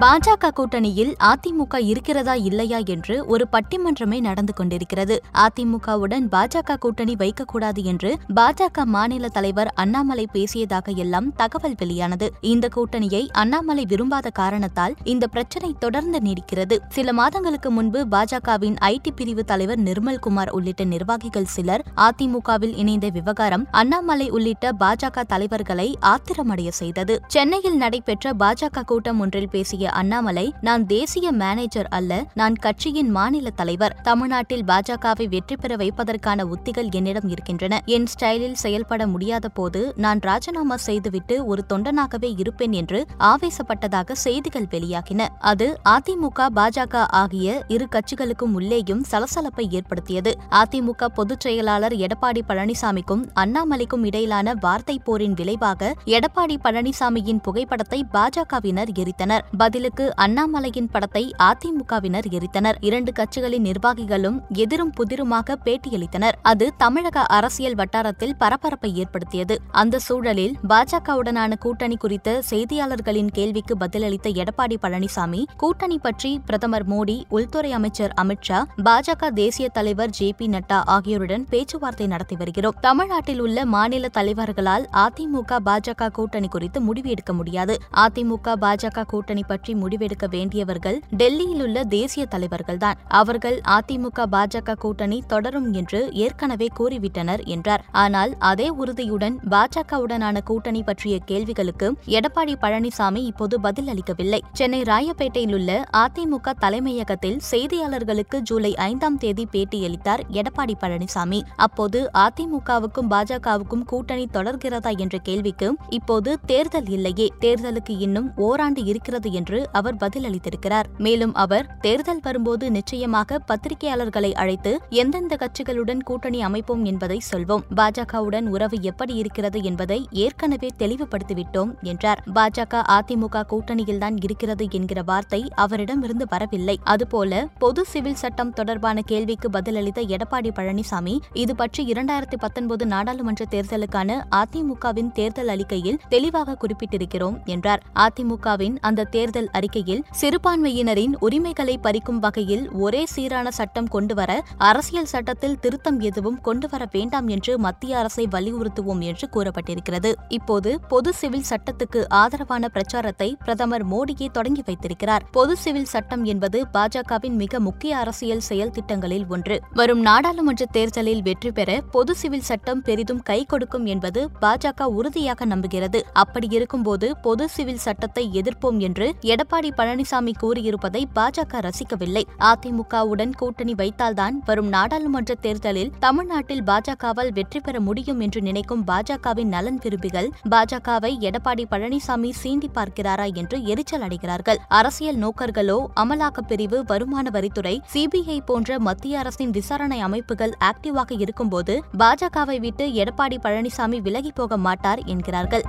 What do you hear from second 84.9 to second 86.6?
அதிமுக பாஜக கூட்டணி